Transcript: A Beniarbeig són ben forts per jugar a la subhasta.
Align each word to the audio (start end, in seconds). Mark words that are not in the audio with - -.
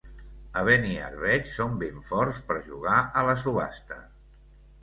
A 0.59 0.63
Beniarbeig 0.69 1.51
són 1.51 1.77
ben 1.83 2.01
forts 2.09 2.39
per 2.49 2.57
jugar 2.71 2.97
a 3.23 3.27
la 3.29 3.37
subhasta. 3.43 4.01